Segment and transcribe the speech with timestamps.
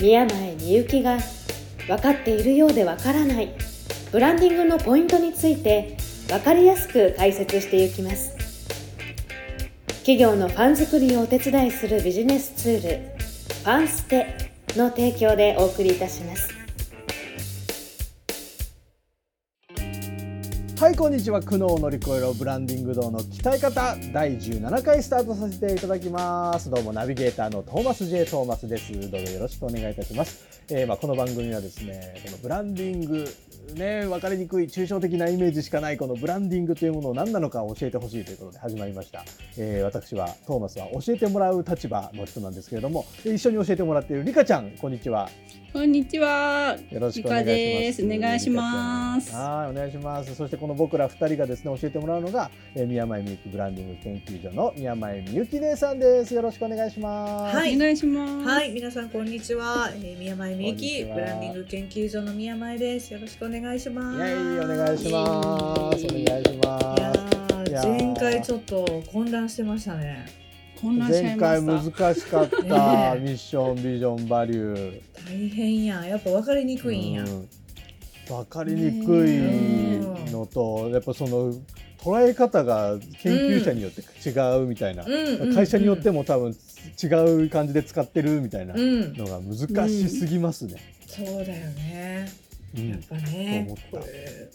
[0.00, 1.18] 宮前みゆきが
[1.86, 3.54] 分かっているようで分からない。
[4.10, 8.34] ブランディングのポイントについて分かりやすく解説していきます。
[9.98, 12.98] 企業のファン作りをお手伝いするビジネスツール
[13.62, 14.34] ファンステ
[14.74, 16.59] の提供でお送りいたします。
[20.80, 21.42] はいこんにちは。
[21.42, 26.70] 苦悩を乗り越えろブランディング道の鍛え方第17回スタートさせていただきます。
[26.70, 28.90] どうもナビゲーターのトーマス J トーマスです。
[28.90, 33.28] どうぞよろしくお願いいたします、えーまあこの番組はですねこのブランディング
[33.74, 39.22] ね分かりにくい抽象的なイメージしかないこのブランディングというものを何なのか教えてほしいということで始まりました、
[39.58, 45.28] えー私はトーマスは教えてもらう立場の人なんですけれども一緒に教えてもらっているリカちゃんこんにちは。
[45.72, 46.76] こんにちは。
[46.90, 48.16] よろしくお願いします。
[48.16, 49.32] お願いします。
[49.32, 50.34] はい、お願いします。
[50.34, 56.34] そしてこの僕ら二人がですね教えてもらうのが、えー、宮前みゆきブランディング研究所の宮前みゆき姉さんです。
[56.34, 57.56] よろしくお願いします。
[57.56, 58.48] はいお願いします。
[58.48, 59.90] はい、皆さんこんにちは。
[59.94, 63.12] えー、宮前みゆき、ブランディング研究所の宮前です。
[63.12, 64.18] よろしくお願いします。
[64.18, 66.06] イエイお願いします。
[66.06, 67.70] お願いします。
[67.70, 70.26] いや前回ちょっと混乱してましたね。
[70.80, 71.62] 混乱しちゃ前回。
[71.62, 71.92] 難し
[72.26, 72.56] かった、
[73.20, 75.00] ミッションビジョンバリュー。
[75.26, 76.08] 大変やん。
[76.08, 77.24] やっぱ分かりにくいんや。
[77.24, 77.48] うん
[78.30, 79.38] わかりにくい
[80.30, 81.52] のと、やっぱその
[81.98, 86.20] 捉え方が研究者によって違うみたいな、うん会社によっても。
[86.20, 86.56] も多分
[87.02, 87.06] 違
[87.44, 90.76] う感じで使ってるみたいなうん、のが難しすぎますね。
[91.06, 92.28] そうだよね。
[92.76, 94.50] うんやっぱねそう思っ、たこれ、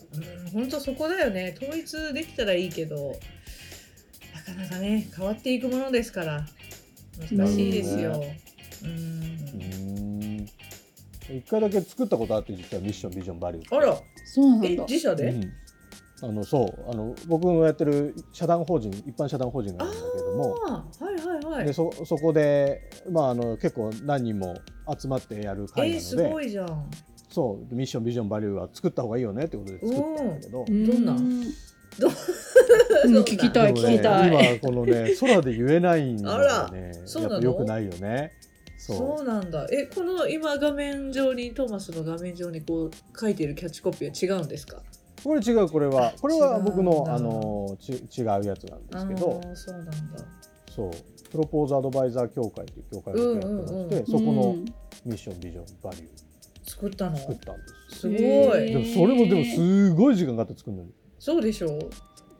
[0.45, 1.55] うん、本当そこだよね。
[1.61, 3.19] 統一できたらいいけど、
[4.33, 6.45] なかなかね、変わっていくものですから、
[7.29, 8.11] 難しいですよ。
[8.11, 10.14] なうんうーん
[11.30, 13.75] 一回だけ作ったことあって実はミッションビジョンバリュー。
[13.75, 14.84] あら、えそうなんだ、。
[14.84, 15.53] 自社で、うん
[16.24, 20.53] あのそうあの僕のやってる社団法人一般社団法人があるんだけども。
[20.53, 21.66] はいはいはい。
[21.66, 24.56] でそそこで、まあ、あの結構何人も
[24.97, 26.90] 集まってやる会なえー、すので、ごいじゃん。
[27.30, 31.12] そうミッションビジョンバリューは作った方がいいよねってことで作ったんだけど、どんな？
[31.12, 31.44] うん
[32.00, 32.07] ど
[33.22, 34.59] 聞きたいね聞きたい。
[34.59, 37.34] 今このね空で言えないのがねそうなの？
[37.36, 38.31] やっぱ良くないよね。
[38.94, 39.68] そうなんだ。
[39.72, 44.78] え、この今画面上にトーマスの画面上にこう書いてるキャッチコピーは違うんですか？
[45.23, 49.94] これ違うこれはこれは僕のあのち違うやつなんですけどそうなんだ。
[50.69, 50.91] そう
[51.31, 54.66] プロポーズアドバイザー協会という協会がやってまして、うんうんうんそこのうん
[55.06, 56.07] ミッションビジョンバリュー
[56.69, 57.18] 作ったの？
[57.18, 58.00] 作ったんです。
[58.01, 58.19] すごい。
[58.19, 60.91] でもそれもでもすごい時間がかかって作るのに。
[61.18, 61.68] そうでしょ？
[61.69, 61.90] う。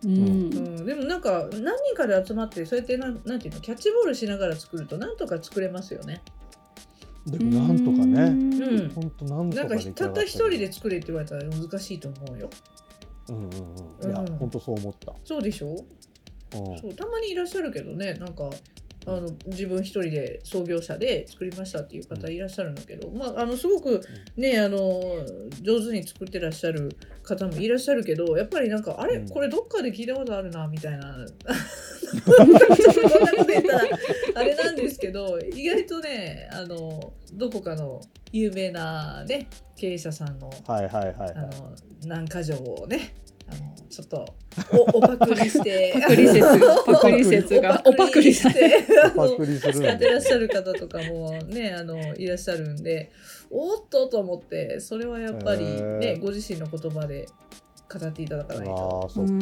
[0.05, 6.21] うんうん、でもなんか何人かで集まってそうやってなんなんていうのキャッチボールしながら作るとなんとか作れますよね。
[7.25, 8.21] でもなんとかね。
[8.21, 8.89] うん。
[8.89, 12.49] 本当なんとなんかたった一人で作れって言われたら難しいと思うよ。
[13.29, 14.11] うんうんうん。
[14.11, 15.13] いやうん本当そう思った。
[15.23, 15.69] そうでしょ？
[15.73, 15.77] う。
[16.57, 18.49] うんそうたまにいらっしゃるけどねなんか
[19.07, 24.01] あの自分一人で創業者で作りましたっていう方いらっしゃるんだけど、まああのすごく
[24.35, 24.77] ねあの
[25.61, 29.29] 上手に作ってらっしゃる方もいらっしゃるけどやっぱりなんかあれうん。
[29.29, 31.16] これどっかで聞いたことあるなみたいな。
[32.25, 33.81] こんなこと言ったら
[34.35, 38.01] あれなんですけど意外とねあのどこかの
[38.31, 40.49] 有名なね経営者さんの
[42.05, 43.16] 何か条をね
[43.95, 44.25] ちょっと
[44.73, 45.94] おおパクリして。
[46.01, 47.81] パクリ説パクリ説が。
[47.85, 48.85] おパクリして。
[49.01, 53.11] あのパクリするんだ使ってらっしゃる方とかもねあのいらっしゃるんで
[53.50, 56.22] おっとと思ってそれはやっぱりへねー。
[56.22, 57.28] ご自身の言葉で
[57.88, 59.01] 語っていただかないと。
[59.03, 59.31] ああそっか。
[59.31, 59.35] う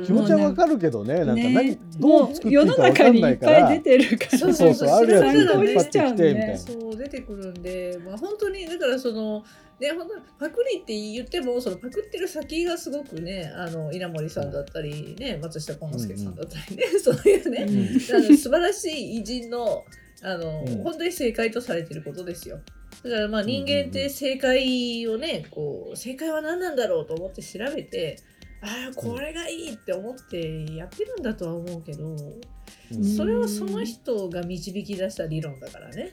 [0.00, 0.04] ん。
[0.04, 4.38] 気持ちはわかるけどねなんか何ねどもうう作っていい世のかわかん中にっないいからぱい出てるから。
[4.38, 6.58] そうそうそうあるやつ知らない引っ張ってきてみたいな。
[6.58, 9.44] そう出てくるんで、まあ、本当にだからその
[9.80, 19.84] ね本当にパクリって言ってもそのパクってる先がすごくねあの稲森さんだったり、ね、松下幸之助さんだったりね、そういうね、うんあの素晴らしい偉人の
[20.22, 20.82] あの、うん。
[20.82, 22.60] 本当に正解とされていることですよ。
[23.02, 28.16] だからまあ人間って正解をねこう正解は何なんだろうと思って調べて
[28.60, 33.04] ああこれがいいって思ってやってるんだとは思うけど、うん。
[33.04, 36.12] それはその人が導き出した理論だからね。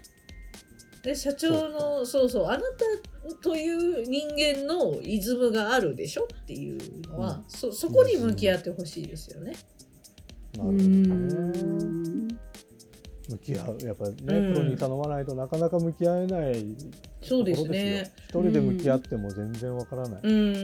[1.03, 2.63] で社長のそうそうあなた
[3.41, 9.55] という人間のイズムがあるでしょっていうのは、うんそそこに向き合ってほしいですよね。
[10.57, 10.77] なるほど
[13.29, 16.65] 向き合うやっぱね、うんプロに頼まないとなかなか向き合えない
[17.21, 18.11] そうですね。
[18.29, 20.55] 一人で向き合っても全然わからない、うんうんうんう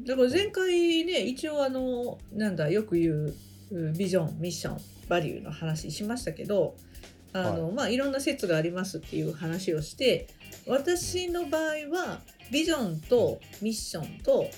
[0.00, 0.04] ん。
[0.04, 3.34] だから前回ね一応あのなんだよく言う
[3.70, 6.76] うビジョンミッションバリューの話しましたけど。
[7.44, 10.28] あのはいまあ、いろんな説がありますっていう話をして
[10.66, 14.48] 私の場合はビジョンとミッションと、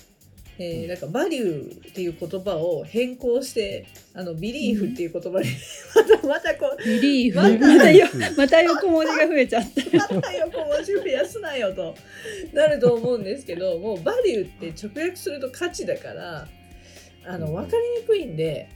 [0.59, 5.47] えーなんかバリューっていう言葉を変更してあのビリーフっていう言葉に
[5.95, 7.37] また またこうビリーフ。
[7.37, 9.83] またまたよ、また横文字が増えちゃって。
[9.97, 11.95] また横文字増やすなよと
[12.53, 16.47] なると思うんですけどもうバリューって直訳すると価値だから
[17.25, 18.69] あの分かりにくいんで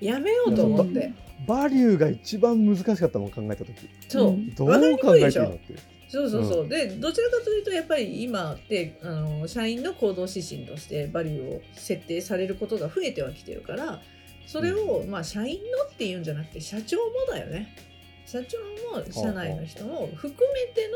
[0.00, 1.12] やめようと思って
[1.46, 3.74] バリューが一番難しかったもん考えた時。
[4.08, 5.72] そう、うんどう考えていいのって。
[5.72, 5.78] いう
[6.08, 6.44] そうそう。
[6.44, 14.00] そう、でどちらかというとやっぱり今ってあの社員の行動指針としてバリューを設定されることが増えてはきてるから
[14.46, 17.74] それを、まあ社員のっていうんじゃなくて社長もだよね。
[18.26, 18.58] 社長
[18.96, 20.88] も社内の人も含めて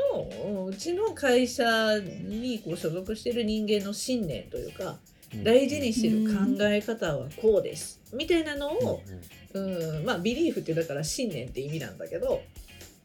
[0.46, 4.98] のうちの会社にこう所属してる人間の信念というか
[5.42, 8.00] 大事にしてる考え方はこうです。
[8.12, 9.02] みたいなのを、
[9.54, 12.42] うん、まあビリーフってだから信念って意味なんだけど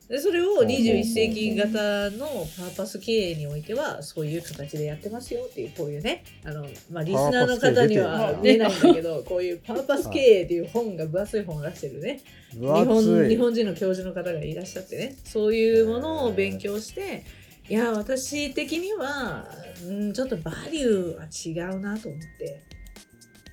[0.09, 2.25] でそれを21世紀型の
[2.57, 12.21] パーパス経営においてはそういう形でやってますよっていうこういうねあの、まあ、リスナーの方には出ないんだけど こういうパーパス経営っていう本が分厚い本を出してるね。
[12.55, 15.15] うん日本日本人の教授の方がいらっしゃってね。
[15.23, 17.23] そういうものを勉強して
[17.69, 19.48] いや私的には、
[19.88, 22.63] うん、ちょっとバリューは違うなと思って。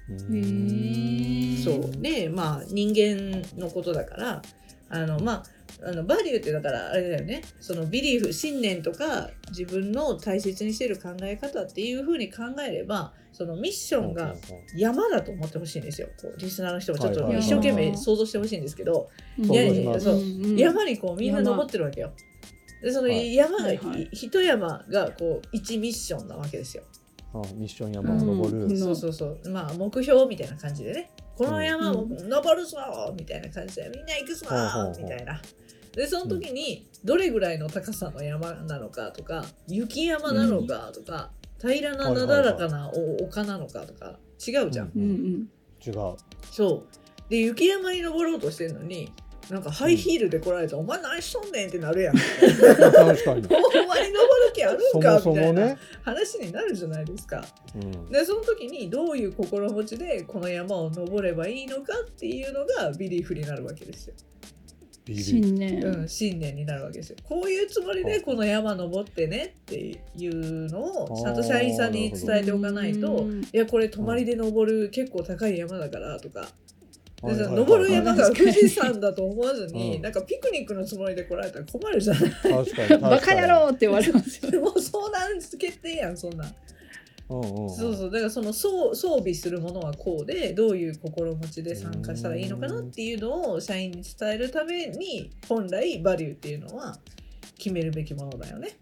[0.09, 2.01] うんそう。
[2.01, 4.43] でまあ人間のことだから
[4.89, 5.45] あのまあ
[5.85, 7.43] あのバリューってだからあれだよね。
[7.61, 14.35] そのビリーフ信念とか自分の大切にしてる考え方っていうふうに考えればそのミッションが
[14.75, 16.09] 山だと思ってほしいんですよ。
[16.23, 20.05] こうリスナーの人もちょっと一生懸命想像してほしいんですけど、想像します。
[20.05, 20.15] そう。
[20.15, 22.13] うん山にこうみんな登ってるわけよ。
[22.83, 23.35] でそのはい。
[23.35, 24.09] 山が、はいはい。
[24.13, 26.85] 一山がこう一ミッションなわけですよ。
[27.35, 28.79] あミッション山を登る、うん。
[28.79, 29.51] そうそうそう。
[29.51, 31.11] まあ目標みたいな感じでね。
[31.37, 32.79] この山を登るぞ
[33.17, 35.41] みたいな感じでみんな行くぞうんみたいな。
[35.95, 41.31] でその時にどれぐらいの高さの山なのかとか雪山なのかとか、
[41.61, 44.93] 平らななだらかなお丘なのかとか違うじゃん。
[44.95, 45.49] うんうん。
[45.85, 46.17] 違う。
[46.51, 47.31] そう。
[47.31, 49.13] で雪山に登ろうとしてるのに
[49.51, 52.17] なんかハイヒールで来られて「お前何しとんねん」ってなるやん。
[52.17, 53.51] 確かにお
[53.87, 57.45] 前に登る気あるそんかもそみたいな話になるじゃないですか。
[57.75, 64.15] うんでその時にどういう心持ちでこの山を登ればいいのかっていうのがビリーフになるわけですよ。
[65.15, 65.85] 信念。
[65.85, 67.17] うん、信念になるわけですよ。
[67.23, 76.49] こういうつもりでこの山登ってねっていうのをちゃんと社員さんに伝えておかないとうんいやこれ泊まりで登る結構高い山だからとか。
[77.23, 77.57] ではいはいはい。
[77.57, 79.73] 登る山が富士山だと思わずうん。
[79.73, 83.01] になんかピクニックのつもりで来られたら困るじゃない。
[83.01, 84.61] バカ野郎って言われますよ。
[84.61, 86.55] もう相談決定やんそんなん。
[87.29, 87.71] うんうんうん。
[87.71, 96.99] そうそうだからその装装備するものはこうでどういう心持ちで参加したらいいのかなっていうのを社員に伝えるために本来バリューっていうのは
[97.59, 98.77] 決めるべきものだよね。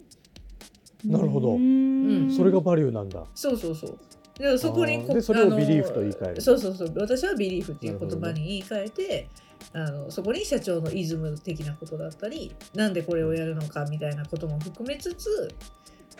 [1.04, 1.54] なるほど。
[1.54, 2.34] うん。
[2.34, 3.24] それがバリューなんだ。
[3.34, 3.98] そうそうそう。
[4.38, 6.40] だからそこにこでそれをビリーフと言い換える。
[6.40, 9.28] そうそうそう私はビリーフっていう言葉に言い換えて、
[9.72, 15.54] あのそこに社長のイズム的なことだったりなんでこれをやるのかみたいなことも含めつつ、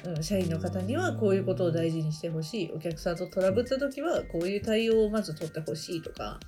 [0.04, 2.72] うん、社員の方にはこういうことを大事にしてほしい。
[2.74, 6.38] お客さんとトラブった時はこういう対応をまず取ってほしいとか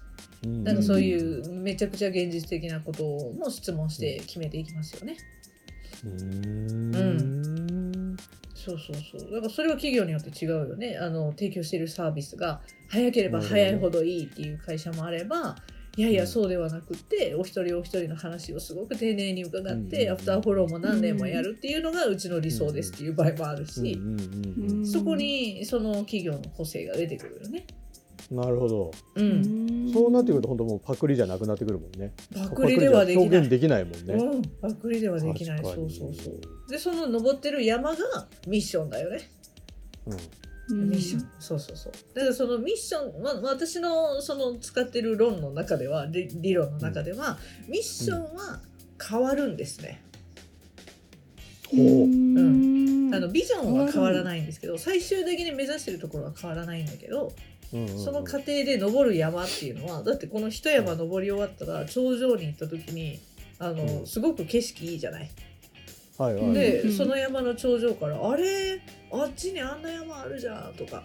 [0.45, 0.63] うん。
[0.65, 5.17] なんかそういうめちゃくちゃ現実的なことも質問して決めていきますよね。
[6.05, 7.76] うーん
[8.67, 9.33] そうそうそう。
[9.33, 10.99] だからそれは企業によって違うよね。
[11.01, 15.55] あの提供しているサービスが早ければ早いほどいいっていう会社もあれば
[15.97, 20.13] いやいやそうではなくってお一人お一人の話をすごく丁寧に伺ってうん。
[20.13, 24.01] アフターフォローも何年もやるっていうのがうちの理想ですっていう場合もあるし
[24.85, 27.67] そこにその企業の個性が出てくるよね。
[28.31, 28.91] うんなるほど。
[29.15, 32.13] うん、そうなってくると本当もうパクリじゃなくなってくるもんね。
[32.35, 33.29] パクリではできない。
[33.29, 33.51] パクリじゃ表現。
[33.51, 34.15] できないもんね。
[34.15, 35.63] うん、パクリではできない。
[35.63, 36.71] そうそうそう。
[36.71, 39.31] で、その登ってる山がミッションだよね。
[40.07, 40.13] うん。
[40.15, 41.93] うんミッション、そうそうそう。
[42.15, 48.61] だからそのミッション、ま、私のその使ってる論の中では理理論の中では、ミッションは
[49.01, 50.03] 変わるんですね、
[51.69, 51.81] ほう。
[51.81, 53.15] うん。
[53.15, 57.33] あのビジョンは変わらないんですけど最終的に目指してるところは変わらないんだけど、
[57.73, 58.05] うんうんうん。
[58.05, 63.19] その過程で登る山っていうのはだってこの一山登り終わったら頂上に行った時に
[63.59, 64.07] あの、うん。
[64.07, 65.31] すごく景色いいじゃない？
[66.19, 66.53] はいはい。
[66.53, 66.93] で、うん。
[66.93, 68.81] その山の頂上から「あれ？
[69.13, 71.05] あっちにあんな山あるじゃん」とか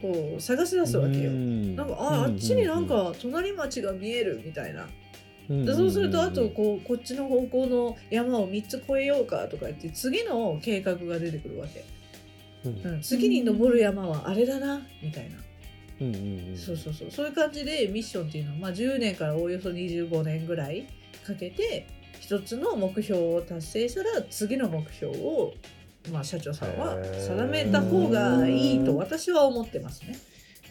[0.00, 1.30] こう探し出すわけよ。
[1.30, 1.76] うん。
[1.76, 4.82] なんかああっちになんか隣町が見えるみたいな。
[4.82, 4.88] うん
[5.66, 11.84] でそうするとあとこうこっちの方向の山を3つ越えようかとか言って次の計画が出てくるわけ、
[12.64, 12.92] うん。
[12.94, 15.36] うん、次に登る山はあれだなみたいな、
[16.00, 20.86] うんうんうんそうそうそうそういう感じでミッションっていうのは、まあ、10年からおおよそ25年ぐらい
[21.26, 21.86] かけて
[22.20, 25.52] 一つの目標を達成したら次の目標を、
[26.12, 30.18] まあ、社長さんは定めた方がいいと私は思ってますね。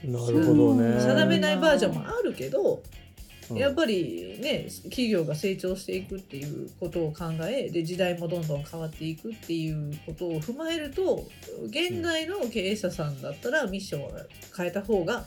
[0.03, 0.99] なるほどね。
[0.99, 3.00] 定めないバージョンもあるけど、うん
[3.55, 11.25] やっぱりね企業が成長していくっていうことを考えで時代もどんどん変わっていくっていうことを踏まえると
[11.65, 14.11] 現代の経営者さんだったらミッションを
[14.55, 15.25] 変えた方が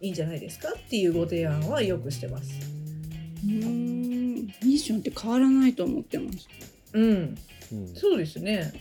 [0.00, 2.50] いいんじゃないですかっていうご提案はよくしてます。
[3.44, 4.34] うーん
[4.64, 6.48] ミッションって変わらないと思ってます。
[6.92, 7.38] うん、
[7.72, 8.72] うんそうですね。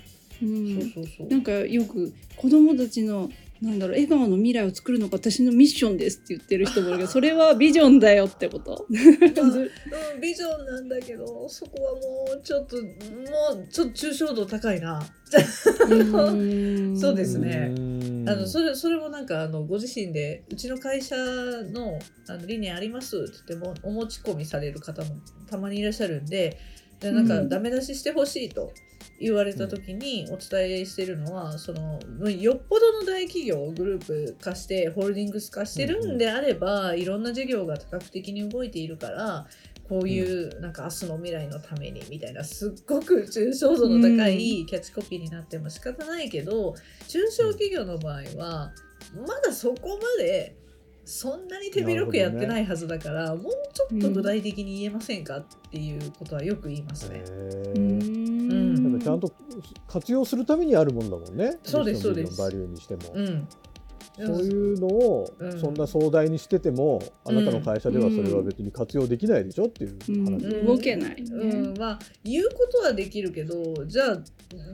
[0.41, 1.27] うんそうそうそう。
[1.27, 3.29] なんかよく子供たちの
[3.61, 8.87] なんだろう笑顔の未来を作るのが私のミッションですって言ってる人もいるけど それはビジョンだよってこと。
[8.89, 9.01] まあ
[10.15, 15.05] うん、ビジョンなんだけどそこはもうちょっともうちょっと抽象度高いな。
[16.99, 17.73] そうですね。
[17.77, 18.25] うん。
[18.29, 25.17] あのそれそれもなんかあのご自身でうちの会社のあの理念ありますって言ってもお持ち込みされる方も
[25.49, 26.57] たまにいらっしゃるんで
[27.01, 27.49] でなんかうん。
[27.49, 28.71] ダメ出ししてほしいと
[29.19, 31.99] 言われた時にお伝えしてるのは、その
[32.29, 39.45] よっぽどの大企業グループ化してホールディングス化してるんであれば、いろんな事業が多角的に動いているから
[39.87, 46.75] こういうなんか明日の未来のためにみたいなすっごく抽象度の高いキャッチコピーになっても仕方ないけど、
[47.07, 48.71] 中小企業の場合は
[49.27, 50.55] まだそこまで
[51.05, 57.17] そんなに手広くやってないはずだから、もうちょっと具体的に言えませんかっていうことはよく言いますね。
[57.17, 59.31] へうーんちゃんと
[59.87, 61.57] 活用するためにあるもんだもんね。
[61.63, 62.37] そうですそうです。
[62.37, 63.01] バリューにしても。
[63.13, 63.47] うん、
[64.17, 70.45] そういうのをうんそんな壮大にしてても、あなたの会社ではそれは別に活用できないでしょっていう話。
[70.45, 70.65] うん。
[70.65, 71.29] 動けないね。
[71.31, 74.19] うん、まあ言うことはできるけどじゃあ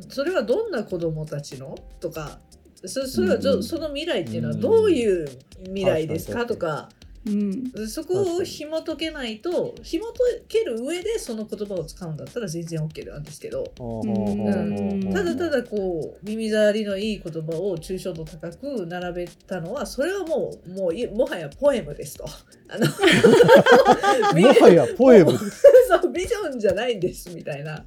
[0.10, 1.76] それはどんな子供たちの？
[2.00, 2.40] とか
[2.86, 3.64] そそれはうん。
[3.64, 5.28] その未来っていうのはどういう
[5.66, 6.46] 未来ですか？
[6.46, 6.90] とか。
[7.26, 7.88] うん。
[7.88, 10.16] そこを紐解けないと紐解
[10.48, 13.74] ける上でその言葉を使うんだったら全然 OK なんですけど。
[13.80, 15.14] うん。
[15.14, 22.26] ただただこう耳障りのいい言葉を抽象度高く並べたのはそれはもうもういもはやポエムですと。
[22.68, 22.86] あの
[24.40, 25.32] もはやポエム。
[25.32, 27.86] そうビジョンじゃないんですみたいな。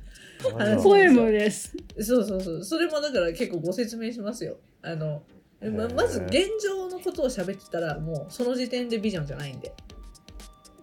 [0.56, 1.74] 話ポエムです。
[2.00, 2.64] そうそうそう。
[2.64, 4.56] それもだから結構ご説明しますよ。
[4.82, 5.22] あの
[5.60, 9.74] ままず現状のことを喋ってたらもうその時点でビジョンじゃないんで。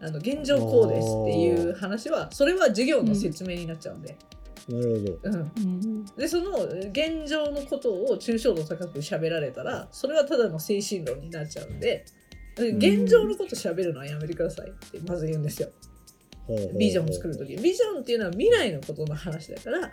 [0.02, 4.18] あの現状こうですっていう話はそれは授業の説明になっちゃうんで、
[4.68, 5.32] なるほど。
[5.32, 6.52] うん、うんでその
[6.92, 12.06] 現状のことを抽象度高く喋られたらそれはただの精神論になっちゃうんで。
[12.58, 15.70] 現状のこと喋るのはやめてくださいってまず言うんですよ。
[16.78, 17.56] ビジョンを作る時。
[17.58, 19.92] ビジョンっていうのは未来のことの話だから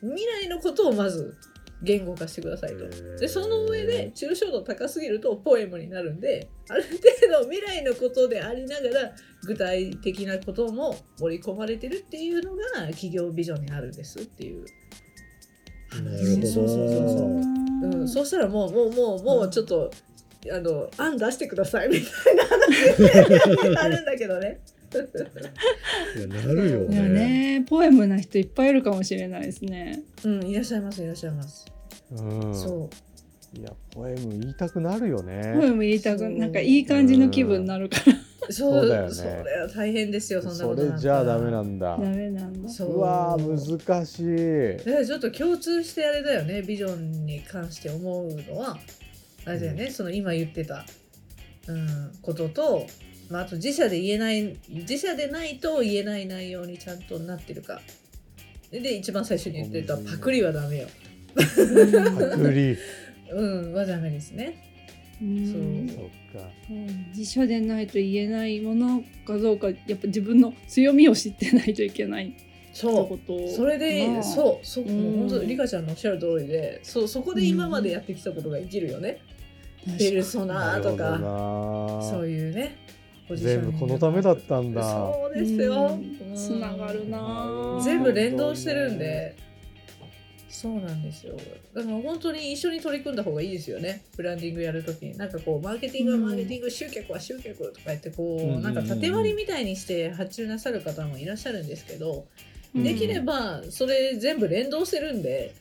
[0.00, 1.36] 未来のことをまず
[1.82, 2.88] 言語化してくださいと。
[3.18, 6.98] でその上で抽象度高すぎるとポエムになるんである程
[7.44, 9.12] 度未来のことでありながら
[9.44, 14.66] 具体的なことも盛り込まれてるっていうのが企業ビジョンになるんですっていう
[16.46, 19.90] そうそうそうそう、うん、そうしたらもうもうもうもうちょっと、
[20.52, 24.60] あの案出してくださいみたいな話になるんだけどね。
[24.92, 30.02] いやなるよいやねポエムな人いっぱいいるかもしれないですね。
[30.24, 31.66] うんいらっしゃいますいらっしゃいます。
[32.12, 32.14] う
[32.50, 32.54] ん。
[32.54, 32.90] そ
[33.54, 35.70] ういやポエム言いたくなるよポエね。
[35.70, 39.30] ム言いたくなんかいい感じの気分になるからそうそうだよねそれ
[39.60, 41.96] は大変ですよそんなそことれじゃあダメなんだ。
[41.96, 42.68] ダメなんだ。
[42.68, 44.84] そううわー難しい。
[44.84, 48.78] だからちょっと共通してあれだよねビジョンに関して思うのは
[49.46, 50.84] あれだよね、その今言ってた、
[51.66, 52.86] うん、ことと、
[53.30, 57.80] まあ、あと自社で言えない自社でないと言えない内容にちゃんとなってるか。
[58.70, 60.88] でで一番最初に言ってたパクリはダメよ。
[61.36, 61.44] パ
[62.36, 62.76] クリ。
[63.32, 64.64] うんはダメですね。
[65.22, 65.88] うん。
[65.88, 66.50] そっか。
[66.70, 67.06] うん。
[67.16, 72.26] 自社でないと言えないものかどうかやっぱ自分の強みを知ってないといけない。
[72.26, 74.84] ってそうことそれで、まあそうそう。
[74.84, 79.20] 本当リカちゃんのおっしゃる通りでそうそこで今までやってきたことが生きるよね、
[79.98, 81.18] ペルソナとか。
[82.02, 82.76] そういうね
[83.36, 84.82] 全部このためだったんだ。
[84.82, 85.98] そうですよ。
[86.00, 86.34] うん。
[86.34, 87.18] つながるな。
[87.18, 89.36] ぁ全部連動してるんで。
[90.48, 91.36] そうなんですよ。
[91.74, 94.02] だから本当に一緒に取り組んだ方がいいですよね。
[94.16, 95.16] ブランディングやるときに。
[95.16, 98.62] なんかこうマーケティングはマーケティング、集客は集客とか言ってこう、うんうんうん。
[98.62, 102.26] なんか縦割りみたいにして発注なさる方もいらっしゃるんですけど、
[102.74, 102.82] うん。
[102.82, 105.54] できればそれ全部連動してるんで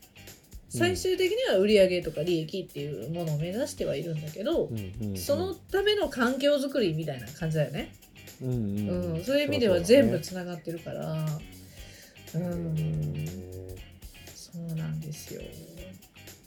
[0.70, 5.18] 最終的には売上とか利益っていうものを目指してはいるんだけど、うんうんうん。
[5.18, 7.94] そのための環境づくりみたいな感じだよね。
[8.42, 11.26] うんうんうん、そういう意味では全部つながってるから、
[12.36, 13.26] うん、
[14.34, 15.42] そうなんですよ。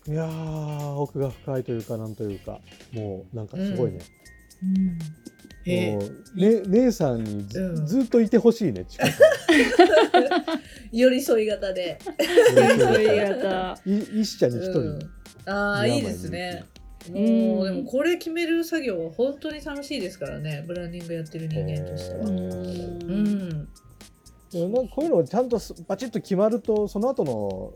[0.08, 2.60] いやー奥が深いというかなんというか。
[2.92, 3.98] もうなんかすごいね、
[4.62, 5.31] えもう
[5.64, 5.98] ね
[6.66, 7.86] 姉さんにず,、うん。
[7.86, 9.12] ずっといてほしいね近く
[10.92, 11.98] 寄り添い型で。
[12.04, 13.78] そうにいう方。
[13.86, 14.98] い一社に一人、うん、
[15.46, 16.64] ああいいですね。
[17.10, 17.76] もう、うん。
[17.76, 20.64] でもこれ決める作業は本当に楽しいですからね。
[20.66, 22.20] ブランディングやってる人間としては。
[22.20, 23.68] へうーん、
[24.54, 27.72] なんかこういうのちゃんとすバチッと決まるとその後の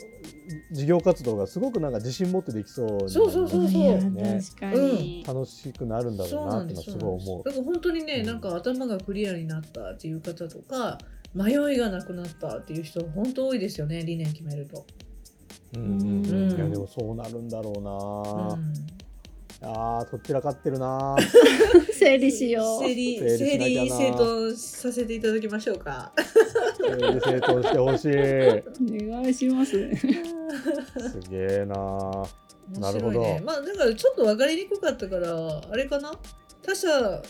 [0.72, 5.24] 事業活動がすごくなんか自信持ってできそうにそうそうそうそうね確かに。
[5.26, 10.98] 楽しくなるんだろそううなってすすごい思うだから本当にねなんか頭がクリアになったっていう方とか
[11.34, 14.84] 迷いがなくなったっていう人本当多いですよね理念決めると。
[15.74, 18.74] うんうんいやでもそうなるんだろううな、ん
[19.62, 21.16] あーどちらかってるな
[21.92, 22.80] 整理しよう。
[22.84, 26.12] 整理整理整頓させていただきましょうか。
[26.86, 29.08] 整理整頓してほしい。
[29.08, 29.72] お願いします。
[29.72, 31.74] すげえな。
[32.80, 33.40] なるほど。
[33.44, 36.12] まあだからちょっと分かりにくかったからあれかな？
[36.62, 36.88] 他社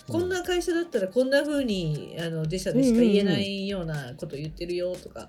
[0.08, 5.28] こんな会社だったらこんな風にあの自社でしか言えないようなこと言ってるよとか、うん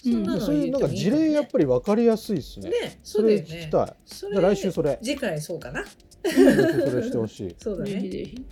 [0.00, 2.70] そんなのそういうなんか事例やっぱり分かりやすいですね。
[2.70, 3.56] ねそそうれだよね。
[3.56, 3.96] 聞きたい。
[4.06, 4.98] そじゃあ来週それ。
[5.02, 5.84] 次回そうかな。
[5.84, 7.54] それしてほしい。
[7.58, 7.90] そうだね。
[7.90, 8.44] ぜひぜひ。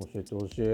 [0.00, 0.64] 教えてほしい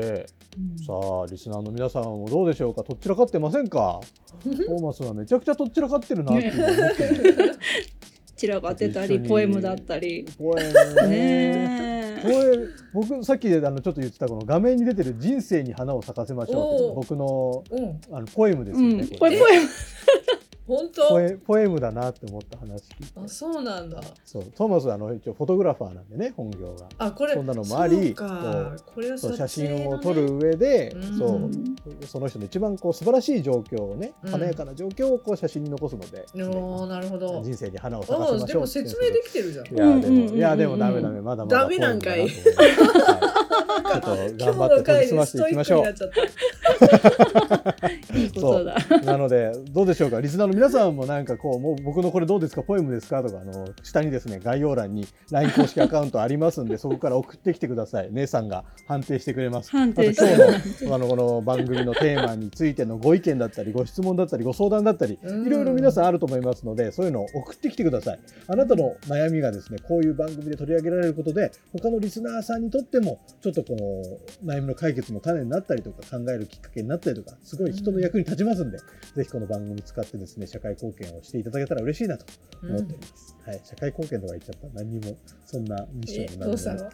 [0.85, 2.83] さあリスナーの皆さんもどうでしょうか？
[2.85, 4.01] とっちらかってませんか？
[4.45, 6.53] トーマスはめちゃくちゃとっちらかってるなって
[8.37, 10.27] 散らかってたり、ポエムだったり。
[10.37, 10.65] ポエ
[11.03, 12.15] ムね。
[12.17, 18.01] ねポエム僕さっきあのちょっと言ってたこの画面に出てる「人生に花を咲かせましょう」って僕のうん。
[18.15, 19.07] あのポエムですうよね、ん。
[19.07, 19.69] これこれポエム。
[20.67, 21.09] 本当？
[21.09, 23.21] ポエポエムだなって思った話聞いて。
[23.23, 24.01] あそうなんだ。
[24.25, 24.45] そう。
[24.57, 26.87] トーマスはあの一応フォトグラファーなんでね本業が。
[26.99, 28.77] あこれそんなのもありそうか。
[28.87, 31.19] これはそう写真を撮る上で、うん。
[31.19, 32.07] そう。
[32.07, 34.31] その人の一番こう素晴らしい状況をねうん。
[34.31, 37.43] 華やかな状況をこう写真に残すので、おーなるほど。
[37.43, 39.67] 人生に花を咲かせあでもましょうっていう説明できてるじゃん。
[39.67, 40.37] いやでも、うんうんうんうん。
[40.37, 42.27] いやでもダメダメまだまだダメなんかい。
[43.85, 45.85] ちょっと頑張って研ぎ澄ましていきましょう
[48.15, 49.13] 今日の回でストイックになっちゃったいいことだ。
[49.13, 50.21] なのでどうでしょうか？
[50.21, 52.63] リスナーの皆さんもなんかこうもう僕のこれどうですか？
[52.63, 53.23] ポエムですか？
[53.23, 58.09] とかあの下にですね概要欄に LINE 公式アカウントありますんでそこから送ってきてください。
[58.13, 59.71] 姉さんが判定してくれます。
[59.71, 65.47] 判定今日の あのこの番組のテーマについてのご意見だったりご質問だったりご相談だったりうん。
[65.47, 68.21] いろいろ皆さんあると思いますのでそういうのを送ってきてください。
[68.47, 73.75] あなたの悩みがですねこういう番組で取り上げられることで他のリスナーさんにとってもちょっとこ
[74.45, 78.85] の悩みの解決の種になったりとか考えるきっかけになったりとかすごい人の役に立ちますんで、ぜ
[79.25, 82.27] ひこの番組使ってですね社会貢献をしていただけたら嬉しいなと
[82.63, 86.91] 思っております、はい、社会貢献とか言っちゃった何にもそんなミッションも何にも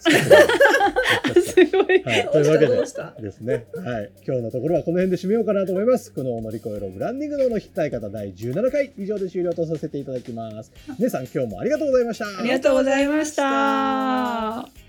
[1.41, 2.03] すごい。
[2.03, 6.13] はい、というわけでですね、はい、今日のところはこの辺で締めようかなと思います。
[6.13, 10.73] この乗り越えろブランディング道の引きたい方第17回以上で終了とさせていただきます。
[10.99, 12.27] 皆さん今日もありがとうございました。
[12.27, 14.80] ありがとうございました。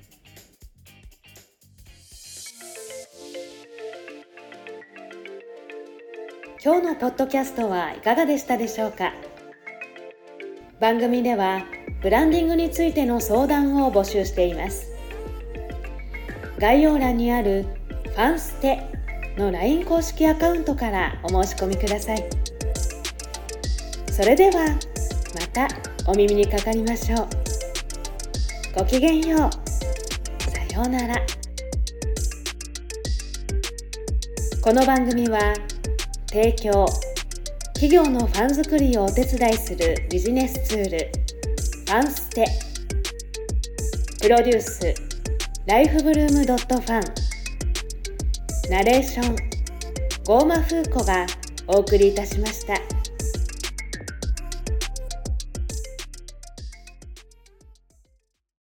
[6.64, 9.14] 今日のポッドキャストはいかがでしたでしょうか？
[10.80, 11.64] 番組では
[12.04, 14.92] ブランディングについての相談を募集しています。
[16.60, 17.66] 概要欄にある
[18.06, 18.80] 「ファンステ」
[19.40, 22.24] の LINE 公式アカウントからお申し込みください。
[24.12, 24.68] それでは
[25.34, 25.68] また
[26.06, 27.28] お耳にかかりましょう。
[28.78, 29.50] ごきげんよう。
[30.52, 31.16] さようなら。
[34.62, 35.56] この番組は
[36.32, 36.86] 提供。
[37.74, 41.12] 企業のファン作りをお手伝いするビジネスツール。
[41.88, 42.46] ファンステ。
[44.22, 44.96] プロデュース。
[45.66, 47.04] ライフブルームドットファン。
[48.72, 49.36] ナレーション。
[50.24, 51.28] ゴーマフーコが
[51.68, 53.01] お送りいたしました。